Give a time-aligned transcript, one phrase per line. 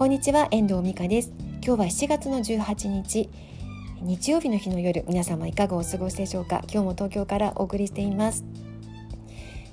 [0.00, 1.30] こんにちは遠藤美香です。
[1.62, 3.28] 今日は7月の18日
[4.00, 6.62] 日曜日の日の夜皆様いかがお過ごしでしょうか？
[6.72, 8.42] 今日も東京からお送りしています。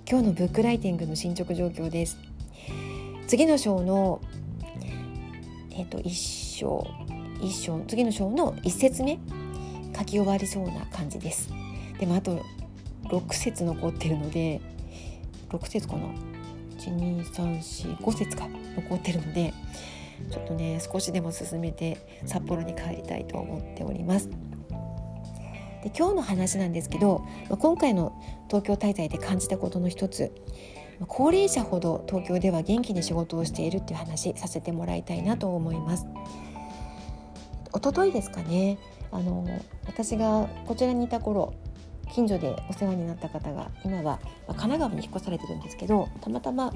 [0.06, 2.18] 今日のブックライティングの進捗状況です。
[3.26, 4.20] 次の章の
[5.72, 6.86] えっ、ー、と一章
[7.40, 9.20] 一章次の章の一節目
[9.98, 11.50] 書き終わりそうな感じです。
[12.02, 12.44] でもあと
[13.06, 14.60] 6節残ってるので
[15.52, 16.10] 6節かな
[16.80, 18.50] ？12345節か。
[18.78, 19.54] 残ってるので
[20.32, 24.30] ちょっとね少しでも進めて札幌に帰りたいと思っております。
[25.84, 30.32] で今日の話なんですけど、まあ、今回の東京滞在で感じたことの一つ
[31.08, 36.08] 高齢者ほど東京では元気に仕事をしているっていう話させてもらいたいなと思います。
[37.76, 38.80] 一昨日ですかね
[39.12, 39.46] あの
[39.86, 41.54] 私がこちらにいた頃
[42.14, 46.74] 近所でお世話になった方が今はま神奈川に引っ越されてるんですけどたまたま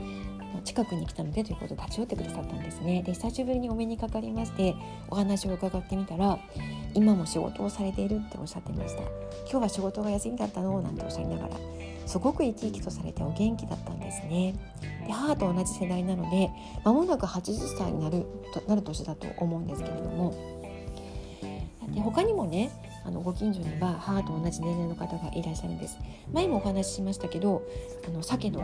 [0.63, 3.01] 近くに来たのでということで立ち寄ってくださったんですね。
[3.03, 4.75] で久しぶりにお目にかかりまして
[5.09, 6.37] お話を伺ってみたら
[6.93, 9.01] 今も仕事をされているっておっしゃってました。
[9.49, 11.55] 今日は仕事が休みだったのなんておっしゃりながら
[12.05, 14.53] すごく生き生きとされてお元気だったんですね。
[15.07, 16.49] で母と同じ世代なので
[16.83, 18.25] 間もなく80歳になる
[18.67, 20.33] なる年だと思うんですけれども。
[21.93, 22.71] で他にもね
[23.03, 25.97] あのご近所には母と同じ年齢の方がいらっしゃるんです
[26.31, 27.63] 前もお話ししましたけど
[28.07, 28.63] あの鮭の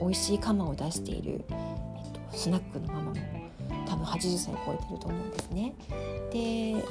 [0.00, 1.52] 美味しい釜を出している、え
[2.08, 3.16] っと、スナックのママも
[3.86, 5.74] 多分80歳超えてると思うんですね。
[6.32, 6.84] で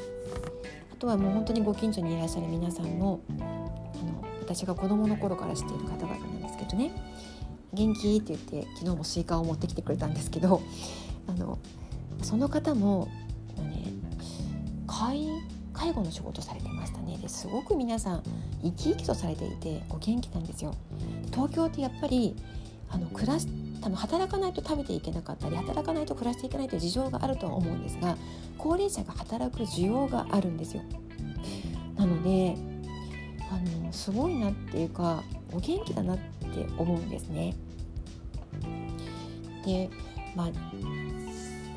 [0.92, 6.92] あとはもう本当にご近所にいらっしゃる皆さんもあの私が子どもの頃から知っている方々なんですけどね
[7.74, 10.62] 「元気?」って言って昨日もスイカを持ってきてくれたんですけど
[11.28, 11.58] あの
[12.22, 13.08] その方も、
[13.58, 13.88] ね、
[14.88, 15.31] 介
[15.82, 18.24] 介護の仕事されてましたねですごく皆さん
[18.62, 20.76] 生き生きとされていてお元気なんですよ。
[21.32, 22.36] 東京ってやっぱり
[22.88, 23.48] あの暮らし
[23.82, 28.16] 多分働かないと食べていけなかったり働かないと暮らしていけないという事情があるとは思うんですが
[28.60, 30.84] 高齢者が働く需要があるんですよ。
[31.98, 32.56] なので
[33.50, 37.56] あのすごいなっていうかお元気だなって思うんですね。
[39.66, 39.90] で
[40.36, 40.52] まあ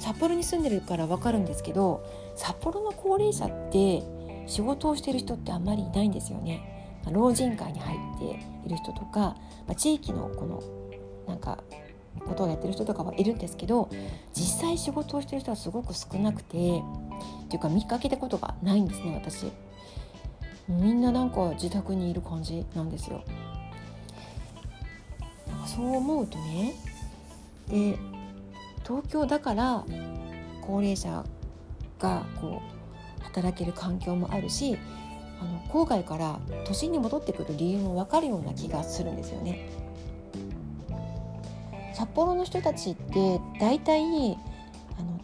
[0.04, 2.04] 札幌に住んでるから分かるんですけど
[2.36, 4.02] 札幌の高齢者って
[4.46, 7.00] 仕事をしてる人ってあんまりいないんですよね。
[7.10, 8.24] 老人会に入って
[8.66, 10.62] いる人とか、まあ、地域のこの
[11.26, 11.64] なんか
[12.26, 13.88] ことをやってる人とかはいるんですけど
[14.34, 16.50] 実際仕事をしてる人はすごく少なくてっ
[17.48, 19.50] ていうか見かけたことがないんですね私
[20.66, 23.22] みんななんか自宅にいる感じなんですよ
[25.66, 26.74] そう思うとね
[27.68, 27.98] で
[28.86, 29.84] 東京だから
[30.60, 31.24] 高齢者
[31.98, 32.62] がこ
[33.20, 34.76] う働ける環境もあるし
[35.40, 39.68] あの郊外から都心に戻ってくる理由も分かるような気がするんですよね。
[41.94, 44.02] 札幌の人たちって大体
[44.98, 45.20] あの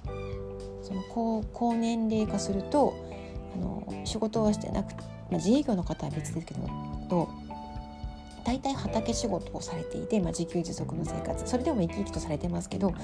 [0.83, 2.95] その高高年齢化すると
[3.55, 6.61] あの仕事はしてなくて、まあ、自営業の方は別ですけど
[7.09, 7.29] と
[8.45, 12.99] 大体畑仕事をされていて、まあ、自給自足の生活それでも生き生きとされてますけど、ま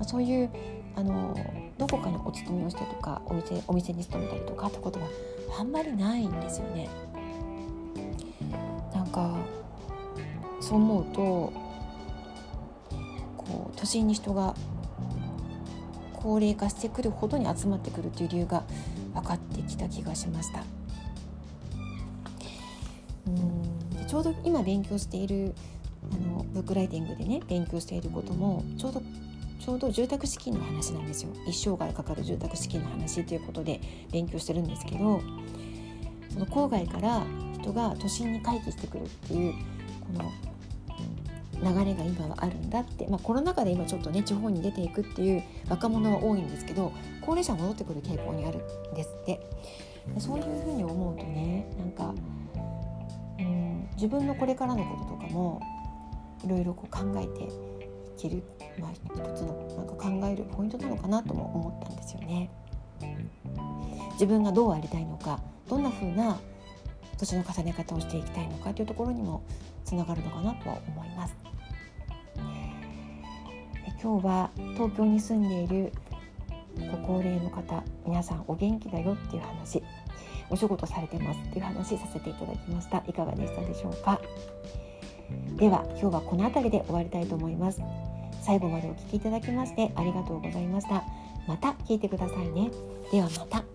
[0.00, 0.50] あ、そういう
[0.96, 1.36] あの
[1.78, 5.08] どこかにお勤めをしてとかお店お店に勤めたりとかってことは
[5.58, 6.88] あんまりないんですよね。
[8.94, 9.36] なんか
[10.60, 11.52] そう思うと
[13.36, 14.54] こう都心に人が
[16.14, 18.64] 高齢化してくるほどに集まってくるという理由が
[19.12, 20.64] 分かってきた気がしました。
[23.26, 24.06] うん。
[24.06, 25.54] ちょうど今勉強している
[26.12, 29.02] あのブックライティングでね勉強していることもちょうど
[29.60, 31.30] ちょうど住宅資金の話なんですよ。
[31.46, 33.80] 一生涯かかる住宅資金の話ということで
[34.12, 35.22] 勉強してるんですけど
[36.30, 37.22] その郊外から
[37.60, 39.54] 人が都心に回帰してくるっていう
[40.18, 40.32] この
[41.72, 46.92] 流れが今はあるんだって、まあ、コロナ禍で今ちょっとね地方に出ていくっていう若者は多いんですけど
[47.22, 49.40] 高齢者は戻ってくる傾向にあるんですって。
[50.18, 52.14] そういうふうに思うとねなんか
[53.94, 55.60] 自分のこれからのこととかも
[56.44, 57.48] いろいろこう考えてい
[58.18, 58.42] ける、
[58.78, 59.00] まあ、一
[59.34, 62.50] つのなんか考えるポイントなのかなとも思ったんですよね。
[64.12, 66.38] 自分がどうありたいのかどんな風な
[67.18, 69.42] 年の重ね方をしていきたいのかというところにも
[69.84, 71.36] つながるのかなとは思います。
[74.02, 75.90] 今日は東京に住んでいる
[76.90, 79.82] ご高齢の方皆さんお元気だよっていう話
[80.50, 83.02] お仕事されてますっていう話させていただきました。
[83.08, 84.20] いかがでしたでしょうか？
[85.56, 87.80] では今日はこの辺りで終わりたいと思います。
[88.42, 91.02] 最後までお聴きいただきましてありがとうございました。
[91.48, 92.70] また聞いてくださいね。
[93.10, 93.73] ではまた。